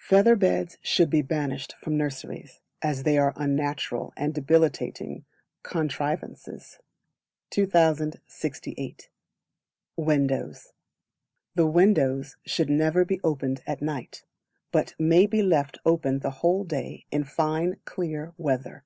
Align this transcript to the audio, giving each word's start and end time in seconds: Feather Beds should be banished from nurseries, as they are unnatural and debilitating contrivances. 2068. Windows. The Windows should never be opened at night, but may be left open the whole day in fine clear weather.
Feather 0.00 0.34
Beds 0.34 0.76
should 0.82 1.08
be 1.08 1.22
banished 1.22 1.76
from 1.80 1.96
nurseries, 1.96 2.60
as 2.82 3.04
they 3.04 3.16
are 3.16 3.32
unnatural 3.36 4.12
and 4.16 4.34
debilitating 4.34 5.24
contrivances. 5.62 6.80
2068. 7.50 9.08
Windows. 9.96 10.72
The 11.54 11.66
Windows 11.68 12.36
should 12.44 12.68
never 12.68 13.04
be 13.04 13.20
opened 13.22 13.62
at 13.68 13.80
night, 13.80 14.24
but 14.72 14.96
may 14.98 15.26
be 15.26 15.44
left 15.44 15.78
open 15.86 16.18
the 16.18 16.30
whole 16.42 16.64
day 16.64 17.06
in 17.12 17.22
fine 17.22 17.76
clear 17.84 18.34
weather. 18.36 18.82